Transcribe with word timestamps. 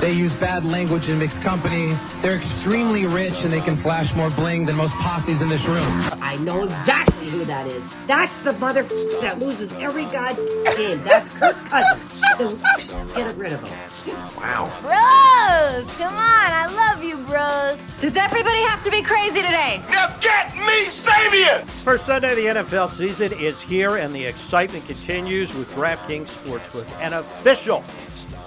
they 0.00 0.12
use 0.12 0.32
bad 0.34 0.70
language 0.70 1.04
in 1.08 1.18
mixed 1.18 1.40
company. 1.42 1.96
They're 2.22 2.36
extremely 2.36 3.06
rich 3.06 3.34
and 3.34 3.52
they 3.52 3.60
can 3.60 3.82
flash 3.82 4.14
more 4.14 4.30
bling 4.30 4.66
than 4.66 4.76
most 4.76 4.94
posses 4.94 5.40
in 5.40 5.48
this 5.48 5.64
room. 5.64 5.88
I 6.22 6.36
know 6.36 6.64
exactly 6.64 7.28
who 7.30 7.44
that 7.46 7.66
is. 7.66 7.90
That's 8.06 8.38
the 8.38 8.52
mother 8.54 8.82
that 9.20 9.38
loses 9.38 9.72
every 9.74 10.04
god 10.06 10.36
game. 10.76 11.02
That's 11.02 11.30
Kirk 11.30 11.56
Cousins. 11.66 12.22
Get 13.14 13.36
rid 13.36 13.52
of 13.52 13.62
him. 13.62 14.16
Wow. 14.36 14.70
Bros, 14.80 15.92
come 15.94 16.14
on. 16.14 16.18
I 16.18 16.66
love 16.72 17.02
you, 17.02 17.16
bros. 17.18 17.80
Does 18.00 18.16
everybody 18.16 18.60
have 18.62 18.82
to 18.84 18.90
be 18.90 19.02
crazy 19.02 19.42
today? 19.42 19.82
Now 19.90 20.16
get 20.20 20.54
me 20.54 20.84
Sabian! 20.84 21.64
First 21.64 22.06
Sunday 22.06 22.30
of 22.30 22.36
the 22.36 22.60
NFL 22.62 22.88
season 22.88 23.32
is 23.32 23.60
here, 23.60 23.96
and 23.96 24.14
the 24.14 24.24
excitement 24.24 24.86
continues 24.86 25.54
with 25.54 25.68
DraftKings 25.72 26.38
Sportsbook, 26.38 26.86
an 27.00 27.14
official 27.14 27.82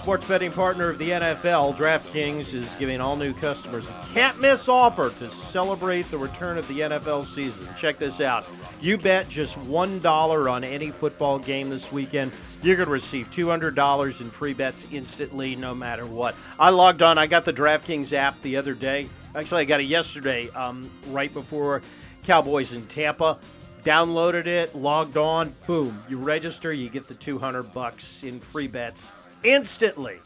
sports 0.02 0.24
betting 0.24 0.50
partner 0.50 0.88
of 0.88 0.98
the 0.98 1.10
NFL. 1.10 1.76
DraftKings 1.76 2.54
is 2.54 2.74
giving 2.74 3.00
all 3.00 3.14
new 3.14 3.32
customers 3.32 3.88
a 3.88 3.92
can't 4.12 4.36
miss 4.40 4.68
offer 4.68 5.10
to 5.10 5.30
celebrate 5.30 6.10
the 6.10 6.18
return 6.18 6.58
of 6.58 6.66
the 6.66 6.80
NFL 6.80 7.24
season. 7.24 7.68
Check 7.76 8.00
this 8.00 8.20
out. 8.20 8.44
You 8.80 8.98
bet 8.98 9.28
just 9.28 9.56
$1 9.60 10.50
on 10.50 10.64
any 10.64 10.90
football 10.90 11.38
game 11.38 11.70
this 11.70 11.92
weekend, 11.92 12.32
you're 12.62 12.74
going 12.74 12.88
to 12.88 12.92
receive 12.92 13.30
$200 13.30 14.20
in 14.20 14.28
free 14.28 14.54
bets 14.54 14.88
instantly, 14.90 15.54
no 15.54 15.72
matter 15.72 16.04
what. 16.04 16.34
I 16.58 16.70
logged 16.70 17.02
on, 17.02 17.16
I 17.16 17.28
got 17.28 17.44
the 17.44 17.52
DraftKings 17.52 18.12
app 18.12 18.42
the 18.42 18.56
other 18.56 18.74
day. 18.74 19.08
Actually, 19.36 19.62
I 19.62 19.66
got 19.66 19.78
it 19.78 19.84
yesterday, 19.84 20.50
um, 20.50 20.90
right 21.10 21.32
before 21.32 21.80
Cowboys 22.24 22.72
in 22.72 22.84
Tampa 22.86 23.38
downloaded 23.84 24.46
it, 24.46 24.74
logged 24.74 25.16
on, 25.16 25.54
boom, 25.66 26.02
you 26.08 26.18
register, 26.18 26.72
you 26.72 26.88
get 26.88 27.06
the 27.06 27.14
200 27.14 27.72
bucks 27.72 28.24
in 28.24 28.40
free 28.40 28.68
bets 28.68 29.12
instantly. 29.44 30.18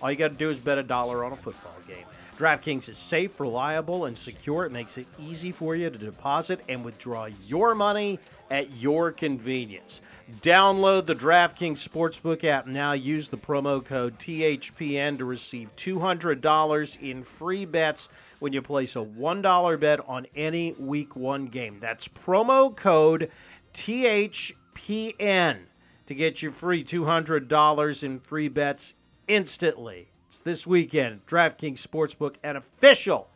All 0.00 0.10
you 0.10 0.16
got 0.16 0.28
to 0.28 0.34
do 0.34 0.50
is 0.50 0.60
bet 0.60 0.78
a 0.78 0.82
dollar 0.82 1.24
on 1.24 1.32
a 1.32 1.36
football 1.36 1.76
game. 1.86 2.04
DraftKings 2.38 2.88
is 2.88 2.98
safe, 2.98 3.38
reliable, 3.38 4.06
and 4.06 4.18
secure. 4.18 4.64
It 4.64 4.72
makes 4.72 4.98
it 4.98 5.06
easy 5.18 5.52
for 5.52 5.76
you 5.76 5.90
to 5.90 5.98
deposit 5.98 6.60
and 6.68 6.84
withdraw 6.84 7.28
your 7.46 7.74
money 7.74 8.18
at 8.50 8.72
your 8.72 9.12
convenience. 9.12 10.00
Download 10.40 11.06
the 11.06 11.14
DraftKings 11.14 11.86
Sportsbook 11.86 12.42
app 12.42 12.66
now. 12.66 12.92
Use 12.92 13.28
the 13.28 13.38
promo 13.38 13.84
code 13.84 14.18
THPN 14.18 15.18
to 15.18 15.24
receive 15.24 15.76
$200 15.76 17.02
in 17.02 17.22
free 17.22 17.64
bets 17.64 18.08
when 18.40 18.52
you 18.52 18.62
place 18.62 18.96
a 18.96 19.04
$1 19.04 19.80
bet 19.80 20.00
on 20.08 20.26
any 20.34 20.72
week 20.72 21.14
one 21.14 21.46
game. 21.46 21.78
That's 21.80 22.08
promo 22.08 22.74
code 22.74 23.30
THPN 23.74 25.58
to 26.06 26.14
get 26.14 26.42
your 26.42 26.52
free 26.52 26.84
$200 26.84 28.02
in 28.02 28.20
free 28.20 28.48
bets 28.48 28.94
instantly. 29.28 30.08
It's 30.26 30.40
this 30.40 30.66
weekend. 30.66 31.26
DraftKings 31.26 31.86
Sportsbook, 31.86 32.36
an 32.42 32.56
official 32.56 33.28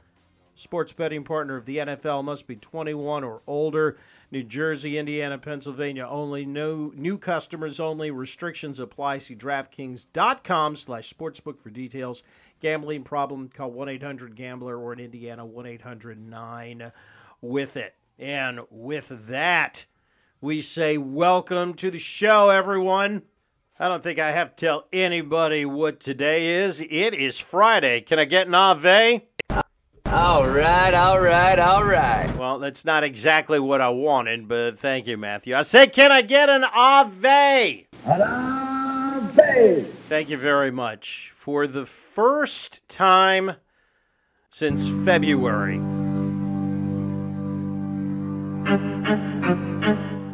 sports 0.55 0.93
betting 0.93 1.25
partner 1.25 1.57
of 1.57 1.67
the 1.67 1.77
NFL, 1.79 2.25
must 2.25 2.47
be 2.47 2.57
21 2.57 3.23
or 3.23 3.43
older. 3.47 3.99
New 4.31 4.43
Jersey, 4.43 4.99
Indiana, 4.99 5.39
Pennsylvania 5.39 6.07
only. 6.09 6.45
No 6.45 6.93
new 6.97 7.19
customers 7.19 7.79
only. 7.79 8.11
Restrictions 8.11 8.81
apply. 8.81 9.19
See 9.19 9.37
DraftKings.com 9.37 10.77
slash 10.77 11.13
sportsbook 11.13 11.61
for 11.61 11.71
details. 11.71 12.23
Gambling 12.61 13.05
problem, 13.05 13.51
call 13.51 13.71
1-800-GAMBLER 13.73 14.79
or 14.79 14.95
in 14.95 15.01
Indiana, 15.01 15.47
1-800-9 15.47 16.91
with 17.43 17.77
it. 17.77 17.95
And 18.19 18.61
with 18.71 19.29
that, 19.29 19.85
we 20.47 20.61
say 20.61 20.97
welcome 20.97 21.75
to 21.75 21.91
the 21.91 21.99
show, 21.99 22.51
everyone. 22.51 23.21
I 23.81 23.89
don't 23.89 24.01
think 24.01 24.21
I 24.21 24.31
have 24.31 24.55
to 24.55 24.65
tell 24.65 24.87
anybody 24.93 25.65
what 25.65 25.99
today 25.99 26.63
is. 26.63 26.81
It 26.81 27.15
is 27.15 27.41
Friday. 27.41 28.01
Can 28.03 28.21
I 28.21 28.27
get 28.27 28.47
an 28.47 28.55
Ave? 28.55 29.27
All 30.07 30.47
right, 30.49 30.95
all 30.95 31.21
right, 31.21 31.59
all 31.59 31.83
right. 31.83 32.33
Well, 32.37 32.61
that's 32.61 32.85
not 32.85 33.03
exactly 33.03 33.59
what 33.59 33.81
I 33.81 33.89
wanted, 33.89 34.47
but 34.47 34.79
thank 34.79 35.09
you, 35.09 35.17
Matthew. 35.17 35.57
I 35.57 35.63
said, 35.63 35.93
can 35.93 36.13
I 36.13 36.23
get 36.23 36.49
an 36.49 36.63
Ave? 36.63 37.89
An 38.05 38.23
Ave! 38.23 39.83
Thank 40.09 40.31
you 40.31 40.37
very 40.37 40.71
much. 40.71 41.33
For 41.35 41.67
the 41.67 41.87
first 41.87 42.89
time 42.89 43.57
since 44.51 44.89
February, 45.05 45.81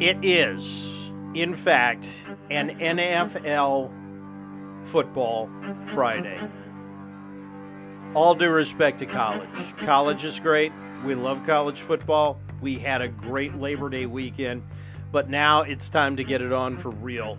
it 0.03 0.17
is, 0.21 1.13
in 1.33 1.55
fact, 1.55 2.27
an 2.49 2.77
NFL 2.77 3.89
football 4.83 5.49
Friday. 5.85 6.37
All 8.13 8.35
due 8.35 8.49
respect 8.49 8.99
to 8.99 9.05
college. 9.05 9.77
College 9.77 10.25
is 10.25 10.41
great. 10.41 10.73
We 11.05 11.15
love 11.15 11.45
college 11.45 11.79
football. 11.79 12.37
We 12.59 12.75
had 12.75 13.01
a 13.01 13.07
great 13.07 13.55
Labor 13.55 13.89
Day 13.89 14.05
weekend, 14.05 14.63
but 15.13 15.29
now 15.29 15.61
it's 15.61 15.89
time 15.89 16.17
to 16.17 16.23
get 16.25 16.41
it 16.41 16.51
on 16.51 16.77
for 16.77 16.89
real. 16.89 17.37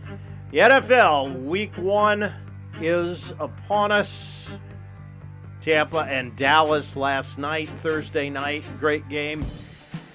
The 0.51 0.59
NFL 0.61 1.45
week 1.45 1.77
one 1.77 2.33
is 2.81 3.31
upon 3.41 3.93
us. 3.93 4.59
Tampa 5.61 6.07
and 6.09 6.35
Dallas 6.35 6.97
last 6.97 7.37
night, 7.37 7.69
Thursday 7.69 8.31
night, 8.31 8.65
great 8.81 9.07
game. 9.11 9.45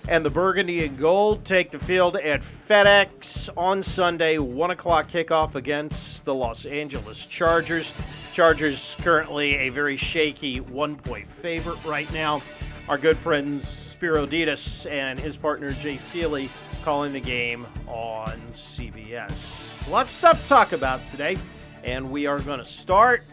And 0.10 0.26
the 0.26 0.30
Burgundy 0.32 0.84
and 0.86 0.98
Gold 0.98 1.46
take 1.46 1.70
the 1.70 1.78
field 1.78 2.16
at 2.16 2.42
FedEx 2.42 3.48
on 3.56 3.84
Sunday, 3.84 4.40
1 4.40 4.72
o'clock 4.72 5.08
kickoff 5.08 5.54
against 5.54 6.26
the 6.26 6.34
Los 6.34 6.66
Angeles 6.66 7.28
Chargers. 7.28 7.94
Chargers 8.34 8.98
currently 9.02 9.54
a 9.58 9.70
very 9.70 9.96
shaky 9.96 10.62
one 10.62 10.96
point 10.96 11.30
favorite 11.30 11.78
right 11.86 12.12
now. 12.12 12.42
Our 12.88 12.98
good 12.98 13.18
friend 13.18 13.64
Spero 13.64 14.26
Dedes 14.26 14.88
and 14.88 15.20
his 15.20 15.38
partner 15.38 15.70
Jay 15.74 15.98
Feely 15.98 16.50
calling 16.82 17.14
the 17.14 17.20
game 17.20 17.68
on 17.86 18.40
CBS. 18.50 19.88
Lots 19.88 20.12
of 20.12 20.18
stuff 20.18 20.42
to 20.42 20.50
talk 20.50 20.72
about 20.72 21.06
today, 21.06 21.38
and 21.84 22.10
we 22.10 22.26
are 22.26 22.40
going 22.40 22.58
to 22.58 22.66
start 22.66 23.26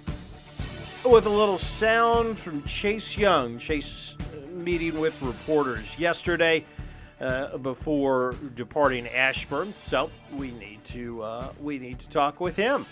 with 1.07 1.25
a 1.25 1.31
little 1.31 1.57
sound 1.57 2.39
from 2.39 2.63
Chase 2.65 3.17
Young. 3.17 3.57
Chase 3.57 4.15
meeting 4.67 4.99
with 4.99 5.23
reporters 5.23 5.97
yesterday 5.97 6.67
uh, 7.21 7.57
before 7.59 8.35
departing 8.57 9.07
Ashburn, 9.07 9.73
so 9.79 10.11
we 10.37 10.51
need 10.51 10.83
to 10.83 11.23
uh, 11.23 11.53
we 11.63 11.79
need 11.79 12.01
to 12.01 12.09
talk 12.09 12.41
with 12.41 12.57
him. 12.57 12.85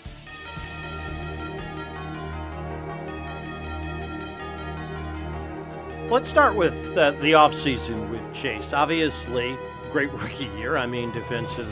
Let's 6.09 6.29
start 6.29 6.55
with 6.55 6.73
uh, 6.95 7.11
the 7.11 7.33
offseason 7.33 8.09
with 8.09 8.33
Chase. 8.33 8.71
Obviously, 8.71 9.57
great 9.91 10.13
rookie 10.13 10.45
year. 10.57 10.77
I 10.77 10.85
mean, 10.85 11.11
defensive 11.11 11.67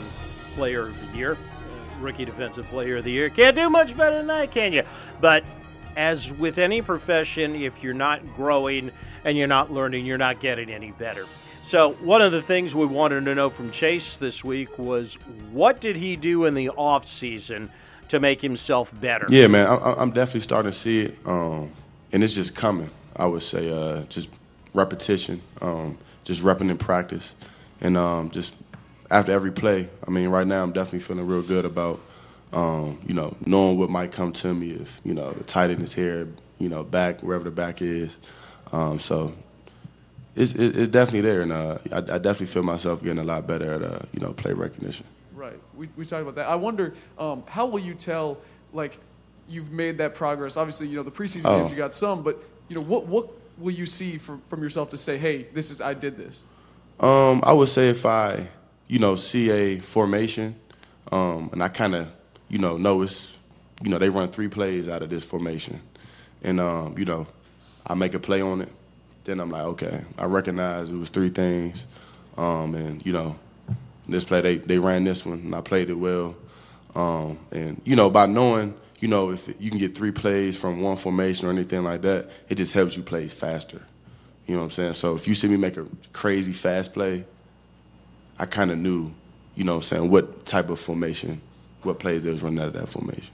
player 0.54 0.88
of 0.88 1.12
the 1.12 1.16
year, 1.16 1.38
rookie 1.98 2.26
defensive 2.26 2.66
player 2.66 2.98
of 2.98 3.04
the 3.04 3.10
year. 3.10 3.30
Can't 3.30 3.56
do 3.56 3.70
much 3.70 3.96
better 3.96 4.16
than 4.16 4.26
that, 4.26 4.50
can 4.50 4.74
you? 4.74 4.82
But 5.22 5.44
as 5.96 6.32
with 6.32 6.58
any 6.58 6.82
profession, 6.82 7.54
if 7.54 7.82
you're 7.82 7.94
not 7.94 8.26
growing 8.34 8.90
and 9.24 9.36
you're 9.36 9.46
not 9.46 9.70
learning, 9.70 10.06
you're 10.06 10.18
not 10.18 10.40
getting 10.40 10.70
any 10.70 10.92
better. 10.92 11.24
So, 11.62 11.92
one 11.94 12.20
of 12.20 12.30
the 12.30 12.42
things 12.42 12.74
we 12.74 12.84
wanted 12.84 13.24
to 13.24 13.34
know 13.34 13.48
from 13.48 13.70
Chase 13.70 14.18
this 14.18 14.44
week 14.44 14.78
was 14.78 15.14
what 15.50 15.80
did 15.80 15.96
he 15.96 16.14
do 16.14 16.44
in 16.44 16.52
the 16.54 16.68
off 16.70 17.06
season 17.06 17.70
to 18.08 18.20
make 18.20 18.42
himself 18.42 18.92
better? 19.00 19.26
Yeah, 19.30 19.46
man, 19.46 19.66
I, 19.66 19.94
I'm 19.94 20.10
definitely 20.10 20.40
starting 20.40 20.70
to 20.70 20.76
see 20.76 21.06
it, 21.06 21.16
um, 21.24 21.70
and 22.12 22.22
it's 22.22 22.34
just 22.34 22.54
coming. 22.54 22.90
I 23.16 23.24
would 23.26 23.42
say 23.42 23.70
uh, 23.70 24.02
just 24.04 24.28
repetition, 24.74 25.40
um, 25.62 25.96
just 26.24 26.42
repping 26.42 26.68
in 26.68 26.76
practice, 26.76 27.34
and 27.80 27.96
um, 27.96 28.30
just 28.30 28.54
after 29.10 29.32
every 29.32 29.52
play. 29.52 29.88
I 30.06 30.10
mean, 30.10 30.28
right 30.28 30.46
now 30.46 30.62
I'm 30.62 30.72
definitely 30.72 31.00
feeling 31.00 31.26
real 31.26 31.42
good 31.42 31.64
about 31.64 31.98
um, 32.52 33.00
you 33.06 33.14
know 33.14 33.36
knowing 33.44 33.78
what 33.78 33.90
might 33.90 34.12
come 34.12 34.32
to 34.32 34.54
me 34.54 34.70
if 34.72 35.00
you 35.04 35.14
know 35.14 35.32
the 35.32 35.44
tight 35.44 35.70
end 35.70 35.82
is 35.82 35.92
here, 35.92 36.28
you 36.58 36.68
know 36.68 36.82
back 36.82 37.22
wherever 37.22 37.44
the 37.44 37.50
back 37.50 37.82
is. 37.82 38.18
Um, 38.72 38.98
so 38.98 39.34
it's, 40.34 40.52
it's 40.54 40.88
definitely 40.88 41.20
there, 41.20 41.42
and 41.42 41.52
uh, 41.52 41.78
I, 41.92 41.98
I, 41.98 42.18
definitely 42.18 42.46
feel 42.46 42.64
myself 42.64 43.02
getting 43.02 43.18
a 43.18 43.24
lot 43.24 43.46
better 43.46 43.72
at 43.74 43.82
uh, 43.82 44.00
you 44.12 44.20
know 44.20 44.32
play 44.32 44.52
recognition. 44.52 45.06
Right. 45.34 45.58
We, 45.76 45.88
we 45.96 46.04
talked 46.04 46.22
about 46.22 46.34
that. 46.36 46.48
I 46.48 46.54
wonder 46.54 46.94
um, 47.18 47.44
how 47.46 47.66
will 47.66 47.80
you 47.80 47.94
tell 47.94 48.38
like 48.72 48.98
you've 49.48 49.70
made 49.70 49.98
that 49.98 50.14
progress? 50.14 50.56
Obviously, 50.56 50.88
you 50.88 50.96
know 50.96 51.02
the 51.02 51.10
preseason 51.10 51.42
Oh. 51.44 51.58
games 51.58 51.70
you 51.70 51.76
got 51.76 51.94
some, 51.94 52.22
but 52.22 52.42
you 52.68 52.74
know 52.74 52.82
what 52.82 53.06
what 53.06 53.28
will 53.58 53.72
you 53.72 53.86
see 53.86 54.18
from, 54.18 54.42
from 54.48 54.62
yourself 54.62 54.90
to 54.90 54.96
say, 54.96 55.18
hey, 55.18 55.46
this 55.52 55.70
is 55.70 55.80
I 55.80 55.94
did 55.94 56.16
this? 56.16 56.44
Um, 57.00 57.40
I 57.44 57.52
would 57.52 57.68
say 57.68 57.88
if 57.88 58.06
I, 58.06 58.48
you 58.88 58.98
know, 58.98 59.14
see 59.16 59.50
a 59.50 59.78
formation, 59.78 60.56
um, 61.12 61.50
and 61.52 61.62
I 61.62 61.68
kind 61.68 61.94
of, 61.94 62.08
you 62.54 62.60
know, 62.60 62.76
know 62.76 63.02
it's, 63.02 63.32
you 63.82 63.90
know, 63.90 63.98
they 63.98 64.08
run 64.08 64.28
three 64.28 64.46
plays 64.46 64.88
out 64.88 65.02
of 65.02 65.10
this 65.10 65.24
formation, 65.24 65.80
and 66.40 66.60
um, 66.60 66.96
you 66.96 67.04
know, 67.04 67.26
I 67.84 67.94
make 67.94 68.14
a 68.14 68.20
play 68.20 68.42
on 68.42 68.60
it, 68.60 68.68
then 69.24 69.40
I'm 69.40 69.50
like, 69.50 69.64
okay, 69.64 70.04
I 70.16 70.26
recognize 70.26 70.88
it 70.88 70.94
was 70.94 71.08
three 71.08 71.30
things, 71.30 71.84
um, 72.38 72.76
and 72.76 73.04
you 73.04 73.12
know, 73.12 73.36
this 74.06 74.22
play 74.22 74.40
they 74.40 74.56
they 74.58 74.78
ran 74.78 75.02
this 75.02 75.26
one, 75.26 75.40
and 75.40 75.52
I 75.52 75.62
played 75.62 75.90
it 75.90 75.94
well, 75.94 76.36
um, 76.94 77.40
and 77.50 77.82
you 77.84 77.96
know, 77.96 78.08
by 78.08 78.26
knowing, 78.26 78.74
you 79.00 79.08
know, 79.08 79.32
if 79.32 79.48
you 79.60 79.70
can 79.70 79.80
get 79.80 79.96
three 79.96 80.12
plays 80.12 80.56
from 80.56 80.80
one 80.80 80.96
formation 80.96 81.48
or 81.48 81.50
anything 81.50 81.82
like 81.82 82.02
that, 82.02 82.30
it 82.48 82.54
just 82.54 82.72
helps 82.72 82.96
you 82.96 83.02
play 83.02 83.26
faster. 83.26 83.82
You 84.46 84.54
know 84.54 84.60
what 84.60 84.66
I'm 84.66 84.70
saying? 84.70 84.94
So 84.94 85.16
if 85.16 85.26
you 85.26 85.34
see 85.34 85.48
me 85.48 85.56
make 85.56 85.76
a 85.76 85.86
crazy 86.12 86.52
fast 86.52 86.92
play, 86.94 87.24
I 88.38 88.46
kind 88.46 88.70
of 88.70 88.78
knew, 88.78 89.12
you 89.56 89.64
know 89.64 89.72
what 89.72 89.78
I'm 89.78 89.98
saying, 89.98 90.10
what 90.10 90.46
type 90.46 90.70
of 90.70 90.78
formation, 90.78 91.40
what 91.84 91.98
plays 91.98 92.24
they 92.24 92.30
was 92.30 92.42
running 92.42 92.60
out 92.60 92.68
of 92.68 92.72
that 92.74 92.88
formation. 92.88 93.32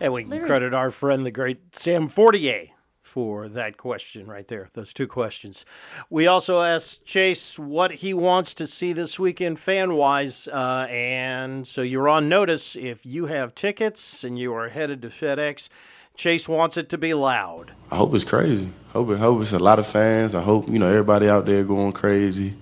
And 0.00 0.12
we 0.12 0.24
can 0.24 0.44
credit 0.44 0.74
our 0.74 0.90
friend, 0.90 1.24
the 1.24 1.30
great 1.30 1.74
Sam 1.74 2.08
Fortier, 2.08 2.68
for 3.02 3.48
that 3.48 3.76
question 3.76 4.26
right 4.26 4.48
there, 4.48 4.68
those 4.72 4.94
two 4.94 5.06
questions. 5.06 5.64
We 6.08 6.26
also 6.26 6.62
asked 6.62 7.04
Chase 7.04 7.58
what 7.58 7.90
he 7.92 8.14
wants 8.14 8.54
to 8.54 8.66
see 8.66 8.92
this 8.92 9.20
weekend 9.20 9.58
fan 9.58 9.94
wise. 9.94 10.48
Uh, 10.48 10.86
and 10.88 11.66
so 11.66 11.82
you're 11.82 12.08
on 12.08 12.28
notice 12.28 12.74
if 12.74 13.04
you 13.04 13.26
have 13.26 13.54
tickets 13.54 14.24
and 14.24 14.38
you 14.38 14.54
are 14.54 14.68
headed 14.68 15.02
to 15.02 15.08
FedEx. 15.08 15.68
Chase 16.14 16.48
wants 16.48 16.76
it 16.76 16.88
to 16.90 16.98
be 16.98 17.14
loud. 17.14 17.72
I 17.90 17.96
hope 17.96 18.14
it's 18.14 18.24
crazy. 18.24 18.70
Hope, 18.92 19.10
it, 19.10 19.18
hope 19.18 19.42
it's 19.42 19.52
a 19.52 19.58
lot 19.58 19.78
of 19.78 19.86
fans. 19.86 20.34
I 20.34 20.42
hope, 20.42 20.68
you 20.68 20.78
know, 20.78 20.88
everybody 20.88 21.28
out 21.28 21.46
there 21.46 21.64
going 21.64 21.92
crazy. 21.92 22.54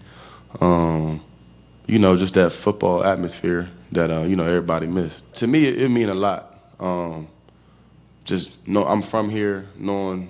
Um, 0.61 1.23
you 1.91 1.99
know, 1.99 2.17
just 2.17 2.35
that 2.35 2.53
football 2.53 3.03
atmosphere 3.03 3.69
that, 3.91 4.13
uh, 4.13 4.21
you 4.21 4.37
know, 4.37 4.45
everybody 4.45 4.87
missed. 4.87 5.35
To 5.35 5.49
me, 5.49 5.67
it, 5.67 5.83
it 5.83 5.89
mean 5.89 6.09
a 6.09 6.15
lot. 6.15 6.57
Um, 6.79 7.27
just 8.25 8.69
know 8.69 8.85
I'm 8.85 9.03
from 9.03 9.29
here, 9.29 9.67
knowing 9.77 10.29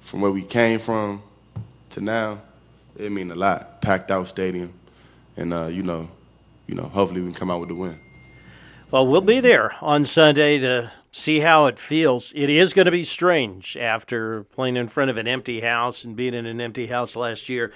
from 0.00 0.22
where 0.22 0.32
we 0.32 0.42
came 0.42 0.80
from 0.80 1.22
to 1.90 2.00
now, 2.00 2.42
it 2.96 3.12
mean 3.12 3.30
a 3.30 3.36
lot. 3.36 3.80
Packed 3.80 4.10
out 4.10 4.26
stadium, 4.26 4.72
and 5.36 5.54
uh, 5.54 5.66
you 5.66 5.84
know, 5.84 6.08
you 6.66 6.74
know, 6.74 6.88
hopefully 6.88 7.20
we 7.20 7.28
can 7.28 7.34
come 7.34 7.50
out 7.52 7.60
with 7.60 7.68
the 7.68 7.76
win. 7.76 8.00
Well, 8.90 9.06
we'll 9.06 9.20
be 9.20 9.38
there 9.38 9.76
on 9.80 10.04
Sunday 10.04 10.58
to 10.58 10.90
see 11.12 11.38
how 11.38 11.66
it 11.66 11.78
feels. 11.78 12.32
It 12.34 12.50
is 12.50 12.72
going 12.72 12.86
to 12.86 12.90
be 12.90 13.04
strange 13.04 13.76
after 13.76 14.42
playing 14.42 14.76
in 14.76 14.88
front 14.88 15.10
of 15.10 15.16
an 15.16 15.28
empty 15.28 15.60
house 15.60 16.02
and 16.02 16.16
being 16.16 16.34
in 16.34 16.44
an 16.44 16.60
empty 16.60 16.88
house 16.88 17.14
last 17.14 17.48
year 17.48 17.72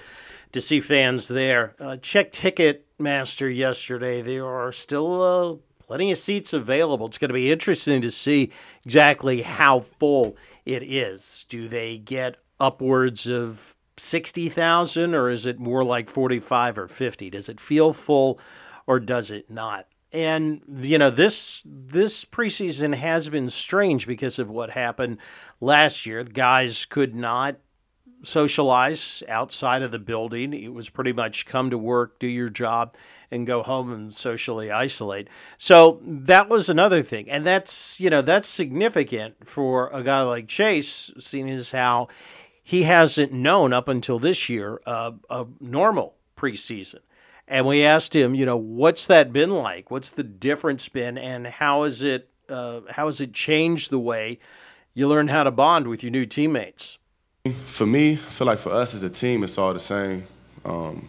to 0.51 0.61
see 0.61 0.79
fans 0.79 1.27
there. 1.27 1.75
Uh, 1.79 1.97
check 1.97 2.31
Ticketmaster 2.31 3.53
yesterday. 3.53 4.21
There 4.21 4.47
are 4.47 4.71
still 4.71 5.21
uh, 5.21 5.55
plenty 5.79 6.11
of 6.11 6.17
seats 6.17 6.53
available. 6.53 7.07
It's 7.07 7.17
going 7.17 7.29
to 7.29 7.33
be 7.33 7.51
interesting 7.51 8.01
to 8.01 8.11
see 8.11 8.51
exactly 8.85 9.41
how 9.41 9.79
full 9.79 10.37
it 10.65 10.83
is. 10.83 11.45
Do 11.49 11.67
they 11.67 11.97
get 11.97 12.37
upwards 12.59 13.27
of 13.27 13.75
60,000 13.97 15.15
or 15.15 15.29
is 15.29 15.45
it 15.45 15.59
more 15.59 15.83
like 15.83 16.09
45 16.09 16.77
or 16.77 16.87
50? 16.87 17.29
Does 17.29 17.49
it 17.49 17.59
feel 17.59 17.93
full 17.93 18.39
or 18.87 18.99
does 18.99 19.31
it 19.31 19.49
not? 19.49 19.87
And 20.11 20.61
you 20.67 20.97
know 20.97 21.11
this 21.11 21.61
this 21.65 22.25
preseason 22.25 22.95
has 22.95 23.29
been 23.29 23.47
strange 23.47 24.07
because 24.07 24.39
of 24.39 24.49
what 24.49 24.71
happened 24.71 25.19
last 25.61 26.07
year. 26.07 26.23
The 26.23 26.31
guys 26.31 26.87
could 26.87 27.13
not 27.13 27.57
socialize 28.23 29.23
outside 29.27 29.81
of 29.81 29.91
the 29.91 29.99
building. 29.99 30.53
It 30.53 30.73
was 30.73 30.89
pretty 30.89 31.13
much 31.13 31.45
come 31.45 31.69
to 31.69 31.77
work, 31.77 32.19
do 32.19 32.27
your 32.27 32.49
job, 32.49 32.93
and 33.31 33.47
go 33.47 33.63
home 33.63 33.91
and 33.91 34.11
socially 34.11 34.71
isolate. 34.71 35.29
So 35.57 35.99
that 36.03 36.49
was 36.49 36.69
another 36.69 37.03
thing, 37.03 37.29
and 37.29 37.45
that's 37.45 37.99
you 37.99 38.09
know 38.09 38.21
that's 38.21 38.47
significant 38.47 39.47
for 39.47 39.89
a 39.93 40.03
guy 40.03 40.21
like 40.21 40.47
Chase, 40.47 41.11
seeing 41.17 41.49
as 41.49 41.71
how 41.71 42.07
he 42.63 42.83
hasn't 42.83 43.31
known 43.31 43.73
up 43.73 43.87
until 43.87 44.19
this 44.19 44.47
year 44.47 44.79
uh, 44.85 45.11
a 45.29 45.47
normal 45.59 46.15
preseason. 46.37 46.99
And 47.47 47.65
we 47.65 47.83
asked 47.83 48.15
him, 48.15 48.35
you 48.35 48.45
know, 48.45 48.57
what's 48.57 49.07
that 49.07 49.33
been 49.33 49.49
like? 49.49 49.89
What's 49.89 50.11
the 50.11 50.23
difference 50.23 50.87
been, 50.87 51.17
and 51.17 51.47
how 51.47 51.83
is 51.83 52.03
it 52.03 52.29
uh, 52.47 52.81
how 52.91 53.07
has 53.07 53.21
it 53.21 53.33
changed 53.33 53.89
the 53.89 53.99
way 53.99 54.39
you 54.93 55.07
learn 55.07 55.29
how 55.29 55.43
to 55.43 55.51
bond 55.51 55.87
with 55.87 56.03
your 56.03 56.11
new 56.11 56.25
teammates? 56.25 56.98
For 57.67 57.85
me, 57.85 58.13
I 58.13 58.15
feel 58.17 58.47
like 58.47 58.59
for 58.59 58.71
us 58.73 58.93
as 58.93 59.01
a 59.01 59.09
team, 59.09 59.45
it's 59.45 59.57
all 59.57 59.73
the 59.73 59.79
same. 59.79 60.27
Um, 60.65 61.07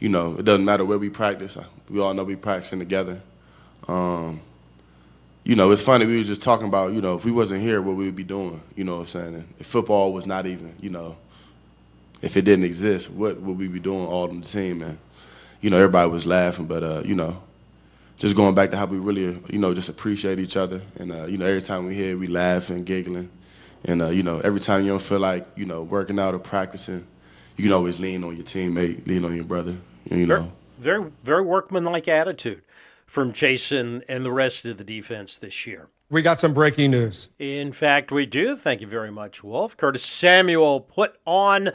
you 0.00 0.08
know, 0.08 0.34
it 0.36 0.44
doesn't 0.44 0.64
matter 0.64 0.84
where 0.84 0.98
we 0.98 1.10
practice. 1.10 1.56
We 1.88 2.00
all 2.00 2.12
know 2.12 2.24
we 2.24 2.34
practicing 2.34 2.80
together. 2.80 3.20
Um, 3.86 4.40
you 5.44 5.54
know, 5.54 5.70
it's 5.70 5.80
funny. 5.80 6.06
We 6.06 6.16
was 6.16 6.26
just 6.26 6.42
talking 6.42 6.66
about, 6.66 6.92
you 6.92 7.00
know, 7.00 7.14
if 7.14 7.24
we 7.24 7.30
wasn't 7.30 7.62
here, 7.62 7.80
what 7.80 7.94
we 7.94 8.06
would 8.06 8.16
be 8.16 8.24
doing. 8.24 8.60
You 8.74 8.82
know 8.82 8.96
what 8.96 9.02
I'm 9.02 9.06
saying? 9.32 9.54
If 9.60 9.68
football 9.68 10.12
was 10.12 10.26
not 10.26 10.44
even, 10.44 10.74
you 10.80 10.90
know, 10.90 11.16
if 12.20 12.36
it 12.36 12.42
didn't 12.42 12.64
exist, 12.64 13.08
what 13.08 13.40
would 13.40 13.56
we 13.56 13.68
be 13.68 13.78
doing 13.78 14.06
all 14.06 14.28
on 14.28 14.40
the 14.40 14.46
team? 14.46 14.82
And 14.82 14.98
you 15.60 15.70
know, 15.70 15.76
everybody 15.76 16.10
was 16.10 16.26
laughing, 16.26 16.66
but 16.66 16.82
uh, 16.82 17.02
you 17.04 17.14
know, 17.14 17.40
just 18.18 18.34
going 18.34 18.56
back 18.56 18.72
to 18.72 18.76
how 18.76 18.86
we 18.86 18.98
really, 18.98 19.38
you 19.48 19.58
know, 19.58 19.72
just 19.72 19.88
appreciate 19.88 20.40
each 20.40 20.56
other, 20.56 20.82
and 20.98 21.12
uh, 21.12 21.26
you 21.26 21.38
know, 21.38 21.46
every 21.46 21.62
time 21.62 21.86
we 21.86 21.94
here, 21.94 22.18
we 22.18 22.26
laugh 22.26 22.70
and 22.70 22.84
giggling, 22.84 23.30
and 23.84 24.02
uh, 24.02 24.08
you 24.08 24.22
know, 24.22 24.40
every 24.40 24.60
time 24.60 24.82
you 24.82 24.90
don't 24.90 25.02
feel 25.02 25.18
like, 25.18 25.46
you 25.56 25.64
know, 25.64 25.82
working 25.82 26.18
out 26.18 26.34
or 26.34 26.38
practicing, 26.38 27.06
you 27.56 27.64
can 27.64 27.72
always 27.72 28.00
lean 28.00 28.24
on 28.24 28.36
your 28.36 28.44
teammate, 28.44 29.06
lean 29.06 29.24
on 29.24 29.34
your 29.34 29.44
brother, 29.44 29.76
you 30.04 30.26
know. 30.26 30.52
Very, 30.78 31.00
very, 31.00 31.12
very 31.24 31.42
workmanlike 31.42 32.08
attitude 32.08 32.62
from 33.06 33.32
Jason 33.32 34.02
and 34.08 34.24
the 34.24 34.30
rest 34.30 34.64
of 34.64 34.78
the 34.78 34.84
defense 34.84 35.36
this 35.38 35.66
year. 35.66 35.88
We 36.10 36.22
got 36.22 36.40
some 36.40 36.54
breaking 36.54 36.90
news. 36.90 37.28
In 37.38 37.72
fact, 37.72 38.10
we 38.10 38.26
do. 38.26 38.56
Thank 38.56 38.80
you 38.80 38.86
very 38.86 39.10
much, 39.12 39.44
Wolf. 39.44 39.76
Curtis 39.76 40.02
Samuel 40.02 40.80
put 40.80 41.16
on 41.24 41.70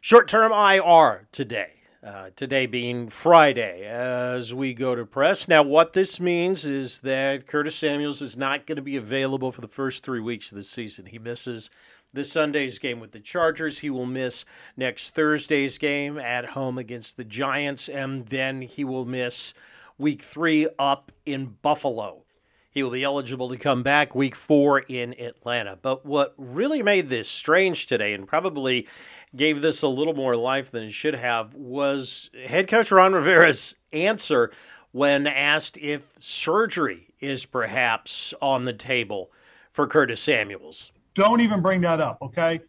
short 0.00 0.26
term 0.26 0.52
IR 0.52 1.28
today. 1.32 1.79
Uh, 2.02 2.30
today 2.34 2.64
being 2.64 3.10
Friday 3.10 3.84
as 3.84 4.54
we 4.54 4.72
go 4.72 4.94
to 4.94 5.04
press. 5.04 5.46
Now, 5.46 5.62
what 5.62 5.92
this 5.92 6.18
means 6.18 6.64
is 6.64 7.00
that 7.00 7.46
Curtis 7.46 7.76
Samuels 7.76 8.22
is 8.22 8.38
not 8.38 8.66
going 8.66 8.76
to 8.76 8.82
be 8.82 8.96
available 8.96 9.52
for 9.52 9.60
the 9.60 9.68
first 9.68 10.02
three 10.02 10.20
weeks 10.20 10.50
of 10.50 10.56
the 10.56 10.64
season. 10.64 11.04
He 11.04 11.18
misses 11.18 11.68
this 12.14 12.32
Sunday's 12.32 12.78
game 12.78 13.00
with 13.00 13.12
the 13.12 13.20
Chargers. 13.20 13.80
He 13.80 13.90
will 13.90 14.06
miss 14.06 14.46
next 14.78 15.14
Thursday's 15.14 15.76
game 15.76 16.16
at 16.16 16.46
home 16.46 16.78
against 16.78 17.18
the 17.18 17.24
Giants, 17.24 17.86
and 17.86 18.24
then 18.28 18.62
he 18.62 18.82
will 18.82 19.04
miss 19.04 19.52
week 19.98 20.22
three 20.22 20.68
up 20.78 21.12
in 21.26 21.58
Buffalo. 21.60 22.24
He 22.70 22.84
will 22.84 22.90
be 22.90 23.02
eligible 23.02 23.48
to 23.48 23.56
come 23.56 23.82
back 23.82 24.14
week 24.14 24.36
four 24.36 24.78
in 24.78 25.18
Atlanta. 25.20 25.76
But 25.80 26.06
what 26.06 26.34
really 26.38 26.82
made 26.82 27.08
this 27.08 27.28
strange 27.28 27.86
today, 27.88 28.14
and 28.14 28.28
probably 28.28 28.86
gave 29.34 29.60
this 29.60 29.82
a 29.82 29.88
little 29.88 30.14
more 30.14 30.36
life 30.36 30.70
than 30.70 30.84
it 30.84 30.92
should 30.92 31.16
have, 31.16 31.52
was 31.54 32.30
head 32.46 32.68
coach 32.68 32.92
Ron 32.92 33.12
Rivera's 33.12 33.74
answer 33.92 34.52
when 34.92 35.26
asked 35.26 35.78
if 35.78 36.14
surgery 36.20 37.08
is 37.18 37.44
perhaps 37.44 38.34
on 38.40 38.64
the 38.64 38.72
table 38.72 39.32
for 39.72 39.88
Curtis 39.88 40.20
Samuels. 40.20 40.92
Don't 41.14 41.40
even 41.40 41.60
bring 41.60 41.80
that 41.80 42.00
up, 42.00 42.18
okay? 42.22 42.60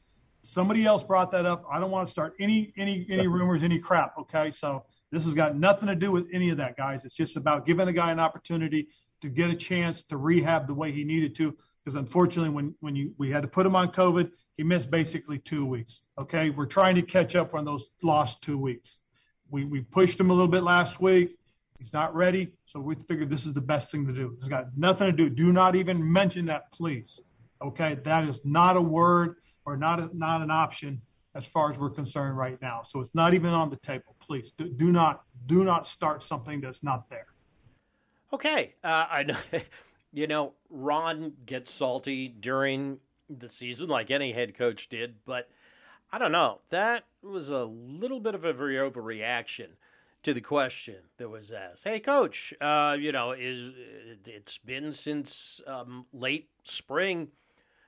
Somebody 0.43 0.85
else 0.85 1.03
brought 1.03 1.31
that 1.31 1.45
up. 1.45 1.63
I 1.71 1.79
don't 1.79 1.91
want 1.91 2.07
to 2.07 2.11
start 2.11 2.33
any 2.39 2.73
any 2.75 3.05
any 3.09 3.27
rumors, 3.27 3.61
any 3.61 3.77
crap, 3.77 4.17
okay? 4.17 4.49
So 4.49 4.83
this 5.11 5.25
has 5.25 5.35
got 5.35 5.55
nothing 5.55 5.87
to 5.87 5.95
do 5.95 6.11
with 6.11 6.27
any 6.33 6.49
of 6.49 6.57
that, 6.57 6.75
guys. 6.75 7.05
It's 7.05 7.15
just 7.15 7.37
about 7.37 7.67
giving 7.67 7.87
a 7.87 7.93
guy 7.93 8.11
an 8.11 8.19
opportunity 8.19 8.87
to 9.21 9.29
get 9.29 9.49
a 9.49 9.55
chance 9.55 10.03
to 10.03 10.17
rehab 10.17 10.67
the 10.67 10.73
way 10.73 10.91
he 10.91 11.03
needed 11.03 11.35
to. 11.35 11.55
Because 11.83 11.97
unfortunately, 11.97 12.49
when 12.49 12.75
when 12.79 12.95
you 12.95 13.13
we 13.17 13.31
had 13.31 13.41
to 13.41 13.47
put 13.47 13.65
him 13.65 13.75
on 13.75 13.91
COVID, 13.91 14.31
he 14.57 14.63
missed 14.63 14.91
basically 14.91 15.39
two 15.39 15.65
weeks. 15.65 16.03
Okay, 16.19 16.49
we're 16.49 16.67
trying 16.67 16.95
to 16.95 17.01
catch 17.01 17.35
up 17.35 17.55
on 17.55 17.65
those 17.65 17.85
lost 18.03 18.41
two 18.41 18.57
weeks. 18.57 18.97
We 19.49 19.65
we 19.65 19.81
pushed 19.81 20.19
him 20.19 20.29
a 20.29 20.33
little 20.33 20.51
bit 20.51 20.63
last 20.63 21.01
week. 21.01 21.37
He's 21.79 21.93
not 21.93 22.13
ready, 22.13 22.53
so 22.65 22.79
we 22.79 22.93
figured 22.93 23.31
this 23.31 23.47
is 23.47 23.53
the 23.53 23.61
best 23.61 23.89
thing 23.89 24.05
to 24.05 24.13
do. 24.13 24.35
It's 24.37 24.47
got 24.47 24.67
nothing 24.77 25.07
to 25.07 25.11
do. 25.11 25.29
Do 25.29 25.51
not 25.51 25.75
even 25.75 26.11
mention 26.11 26.45
that, 26.45 26.71
please. 26.71 27.19
Okay, 27.59 27.97
that 28.03 28.29
is 28.29 28.39
not 28.43 28.77
a 28.77 28.81
word 28.81 29.37
or 29.65 29.75
not 29.77 29.99
a, 29.99 30.09
not 30.13 30.41
an 30.41 30.51
option 30.51 31.01
as 31.33 31.45
far 31.45 31.71
as 31.71 31.77
we're 31.77 31.89
concerned 31.89 32.37
right 32.37 32.61
now. 32.61 32.83
So 32.83 32.99
it's 32.99 33.15
not 33.15 33.33
even 33.33 33.49
on 33.49 33.69
the 33.69 33.77
table. 33.77 34.15
Please 34.19 34.51
do, 34.57 34.69
do 34.69 34.91
not 34.91 35.23
do 35.47 35.63
not 35.63 35.87
start 35.87 36.21
something 36.21 36.61
that's 36.61 36.83
not 36.83 37.09
there. 37.09 37.25
Okay, 38.33 38.75
uh, 38.83 39.07
I 39.09 39.23
know. 39.23 39.37
You 40.13 40.27
know, 40.27 40.55
Ron 40.69 41.31
gets 41.45 41.71
salty 41.71 42.27
during 42.27 42.99
the 43.29 43.47
season, 43.47 43.87
like 43.87 44.11
any 44.11 44.33
head 44.33 44.57
coach 44.57 44.89
did, 44.89 45.15
but 45.25 45.49
I 46.11 46.17
don't 46.17 46.33
know. 46.33 46.59
That 46.69 47.05
was 47.23 47.49
a 47.49 47.63
little 47.63 48.19
bit 48.19 48.35
of 48.35 48.43
a 48.43 48.51
very 48.51 48.75
overreaction 48.75 49.67
to 50.23 50.33
the 50.33 50.41
question 50.41 50.95
that 51.15 51.29
was 51.29 51.49
asked. 51.49 51.85
Hey, 51.85 52.01
coach, 52.01 52.53
uh, 52.59 52.97
you 52.99 53.13
know, 53.13 53.31
is 53.31 53.71
it's 54.25 54.57
been 54.57 54.91
since 54.91 55.61
um, 55.65 56.07
late 56.11 56.49
spring 56.65 57.29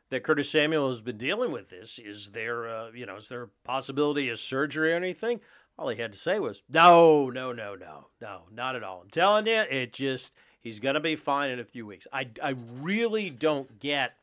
that 0.10 0.24
Curtis 0.24 0.50
Samuel 0.50 0.88
has 0.88 1.02
been 1.02 1.18
dealing 1.18 1.52
with 1.52 1.70
this. 1.70 2.00
Is 2.00 2.30
there, 2.30 2.68
uh, 2.68 2.92
you 2.94 3.06
know, 3.06 3.18
is 3.18 3.28
there 3.28 3.44
a 3.44 3.50
possibility 3.66 4.30
of 4.30 4.40
surgery 4.40 4.94
or 4.94 4.96
anything? 4.96 5.42
All 5.78 5.90
he 5.90 6.00
had 6.00 6.12
to 6.12 6.18
say 6.18 6.40
was, 6.40 6.62
no, 6.70 7.30
no, 7.30 7.52
no, 7.52 7.76
no, 7.76 8.08
no, 8.22 8.44
not 8.52 8.76
at 8.76 8.84
all. 8.84 9.02
I'm 9.02 9.10
telling 9.10 9.48
you, 9.48 9.62
it 9.62 9.92
just, 9.92 10.34
he's 10.62 10.80
going 10.80 10.94
to 10.94 11.00
be 11.00 11.16
fine 11.16 11.50
in 11.50 11.60
a 11.60 11.66
few 11.66 11.86
weeks. 11.86 12.08
I, 12.14 12.30
I 12.42 12.56
really 12.80 13.30
don't 13.30 13.80
get 13.80 14.14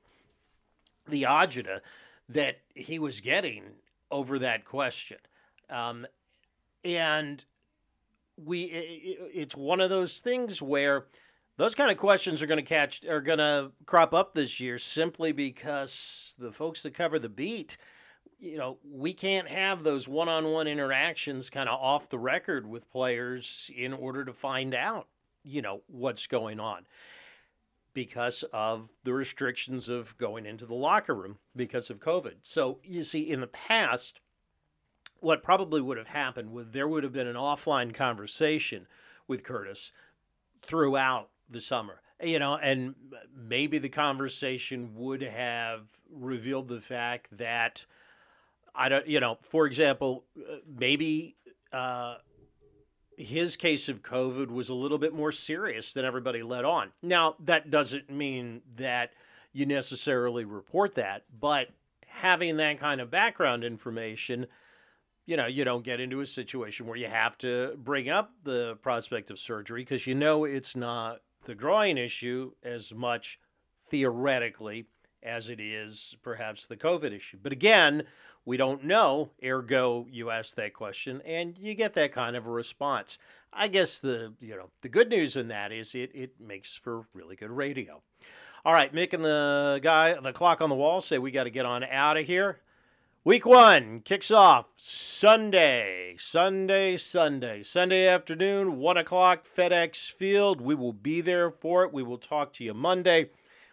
the 1.09 1.25
agita 1.25 1.80
that 2.28 2.61
he 2.75 2.99
was 3.00 3.21
getting 3.21 3.64
over 4.11 4.38
that 4.38 4.64
question. 4.64 5.19
Um, 5.69 6.07
and 6.85 7.45
we, 8.37 8.64
it's 9.35 9.57
one 9.57 9.80
of 9.80 9.90
those 9.90 10.21
things 10.21 10.62
where 10.62 11.07
those 11.57 11.75
kind 11.75 11.90
of 11.90 11.99
questions 11.99 12.42
are 12.42 12.47
going 12.47 12.57
to 12.59 12.62
catch, 12.62 13.04
are 13.04 13.21
going 13.21 13.38
to 13.38 13.73
crop 13.87 14.14
up 14.14 14.35
this 14.35 14.61
year 14.61 14.78
simply 14.78 15.33
because 15.33 16.33
the 16.38 16.52
folks 16.52 16.83
that 16.83 16.95
cover 16.95 17.19
the 17.19 17.28
beat 17.28 17.76
you 18.41 18.57
know, 18.57 18.79
we 18.91 19.13
can't 19.13 19.49
have 19.49 19.83
those 19.83 20.09
one 20.09 20.29
on 20.29 20.51
one 20.51 20.67
interactions 20.67 21.51
kind 21.51 21.69
of 21.69 21.79
off 21.79 22.09
the 22.09 22.19
record 22.19 22.67
with 22.67 22.91
players 22.91 23.71
in 23.75 23.93
order 23.93 24.25
to 24.25 24.33
find 24.33 24.75
out, 24.75 25.09
you 25.45 25.63
know, 25.63 25.83
what's 25.87 26.27
going 26.27 26.59
on 26.59 26.87
because 27.93 28.43
of 28.53 28.91
the 29.05 29.13
restrictions 29.13 29.89
of 29.89 30.17
going 30.17 30.47
into 30.47 30.65
the 30.65 30.75
locker 30.75 31.15
room 31.15 31.39
because 31.55 31.91
of 31.91 31.99
COVID. 31.99 32.37
So, 32.41 32.79
you 32.83 33.03
see, 33.03 33.29
in 33.29 33.41
the 33.41 33.47
past, 33.47 34.21
what 35.19 35.43
probably 35.43 35.81
would 35.81 35.99
have 35.99 36.09
happened 36.09 36.51
would 36.53 36.73
there 36.73 36.89
would 36.89 37.05
have 37.05 37.13
been 37.13 37.27
an 37.27 37.37
offline 37.37 37.93
conversation 37.93 38.87
with 39.29 39.45
Curtis 39.45 39.93
throughout 40.63 41.29
the 41.49 41.61
summer 41.61 42.01
you 42.23 42.39
know, 42.39 42.57
and 42.57 42.95
maybe 43.35 43.79
the 43.79 43.89
conversation 43.89 44.91
would 44.95 45.23
have 45.23 45.89
revealed 46.11 46.69
the 46.69 46.81
fact 46.81 47.29
that 47.39 47.87
I 48.75 48.89
don't, 48.89 49.07
you 49.07 49.21
know, 49.21 49.39
for 49.43 49.67
example, 49.67 50.25
uh, 50.39 50.57
maybe 50.67 51.37
uh, 51.73 52.17
his 53.17 53.57
case 53.57 53.89
of 53.89 54.03
COVID 54.03 54.50
was 54.50 54.69
a 54.69 54.75
little 54.75 54.99
bit 54.99 55.15
more 55.15 55.33
serious 55.33 55.93
than 55.93 56.05
everybody 56.05 56.43
let 56.43 56.65
on. 56.65 56.91
Now, 57.03 57.37
that 57.41 57.71
doesn't 57.71 58.11
mean 58.11 58.62
that 58.77 59.12
you 59.53 59.67
necessarily 59.67 60.45
report 60.45 60.95
that, 60.95 61.25
but 61.39 61.69
having 62.07 62.57
that 62.59 62.81
kind 62.81 63.00
of 63.00 63.11
background 63.11 63.65
information, 63.65 64.47
you 65.27 65.37
know, 65.37 65.47
you 65.47 65.65
don't 65.65 65.85
get 65.85 66.00
into 66.00 66.21
a 66.21 66.27
situation 66.27 66.87
where 66.87 66.97
you 66.97 67.07
have 67.07 67.37
to 67.39 67.77
bring 67.79 68.09
up 68.09 68.33
the 68.43 68.77
prospect 68.83 69.31
of 69.31 69.39
surgery 69.39 69.83
because 69.83 70.07
you 70.07 70.15
know 70.15 70.45
it's 70.45 70.75
not 70.75 71.21
the 71.45 71.55
groin 71.55 71.99
issue 71.99 72.53
as 72.62 72.95
much 72.95 73.39
theoretically 73.89 74.87
as 75.23 75.49
it 75.49 75.61
is 75.61 76.17
perhaps 76.23 76.67
the 76.67 76.77
COVID 76.77 77.12
issue. 77.12 77.39
But 77.43 77.53
again, 77.53 78.05
we 78.45 78.57
don't 78.57 78.85
know, 78.85 79.31
ergo 79.45 80.07
you 80.11 80.31
ask 80.31 80.55
that 80.57 80.75
question 80.75 81.21
and 81.27 81.59
you 81.59 81.75
get 81.75 81.95
that 81.95 82.12
kind 82.12 82.37
of 82.37 82.47
a 82.47 82.50
response. 82.50 83.19
I 83.53 83.69
guess 83.69 84.00
the 84.00 84.33
you 84.41 84.57
know 84.57 84.71
the 84.83 84.89
good 84.89 85.09
news 85.09 85.37
in 85.37 85.49
that 85.49 85.73
is 85.73 85.95
it 85.95 86.11
it 86.15 86.41
makes 86.41 86.77
for 86.77 87.07
really 87.15 87.37
good 87.37 87.50
radio. 87.50 88.00
All 88.65 88.73
right, 88.73 88.95
Mick 88.95 89.12
and 89.12 89.25
the 89.25 89.81
guy 89.83 90.19
the 90.21 90.33
clock 90.33 90.61
on 90.61 90.69
the 90.69 90.77
wall 90.77 91.00
say 91.00 91.19
we 91.19 91.31
got 91.31 91.45
to 91.45 91.50
get 91.50 91.67
on 91.67 91.83
out 91.85 92.17
of 92.17 92.27
here. 92.27 92.61
Week 93.23 93.45
one 93.45 94.00
kicks 94.00 94.31
off 94.31 94.67
Sunday, 94.77 96.17
Sunday, 96.19 96.97
Sunday, 96.97 97.62
Sunday 97.62 98.09
afternoon, 98.09 98.79
1 98.79 98.97
o'clock, 98.97 99.45
FedEx 99.45 100.11
Field. 100.11 100.62
We 100.62 100.75
will 100.75 100.95
be 100.95 101.21
there 101.21 101.50
for 101.50 101.85
it. 101.85 101.93
We 101.93 102.03
will 102.03 102.17
talk 102.17 102.55
to 102.55 102.65
you 102.65 102.73
Monday. 102.73 103.29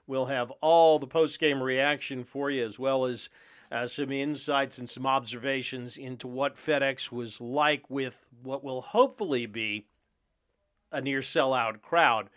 We'll 0.08 0.28
have 0.28 0.52
all 0.62 0.98
the 0.98 1.08
post 1.08 1.40
game 1.40 1.62
reaction 1.62 2.24
for 2.24 2.50
you, 2.50 2.66
as 2.66 2.80
well 2.80 3.06
as 3.06 3.30
uh, 3.72 3.88
some 3.88 4.12
insights 4.12 4.78
and 4.78 4.90
some 4.90 5.06
observations 5.06 5.98
into 5.98 6.28
what 6.28 6.56
FedEx 6.56 7.12
was 7.12 7.42
like 7.42 7.90
with 7.90 8.26
what 8.42 8.64
will 8.64 8.82
hopefully 8.82 9.46
be 9.46 9.86
a 10.92 11.02
near 11.02 11.20
sellout 11.20 11.82
crowd 11.82 12.30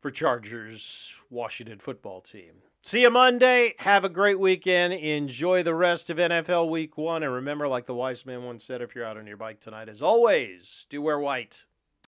for 0.00 0.10
Chargers 0.10 1.14
Washington 1.30 1.78
football 1.78 2.20
team. 2.20 2.62
See 2.82 3.02
you 3.02 3.10
Monday. 3.10 3.74
Have 3.78 4.04
a 4.04 4.08
great 4.08 4.38
weekend. 4.38 4.94
Enjoy 4.94 5.62
the 5.62 5.74
rest 5.74 6.10
of 6.10 6.16
NFL 6.16 6.70
Week 6.70 6.96
1. 6.96 7.22
And 7.22 7.32
remember, 7.32 7.68
like 7.68 7.86
the 7.86 7.94
wise 7.94 8.24
man 8.24 8.44
once 8.44 8.64
said, 8.64 8.80
if 8.80 8.94
you're 8.94 9.04
out 9.04 9.16
on 9.16 9.26
your 9.26 9.36
bike 9.36 9.60
tonight, 9.60 9.88
as 9.88 10.00
always, 10.00 10.86
do 10.88 11.02
wear 11.02 11.18
white. 11.18 11.64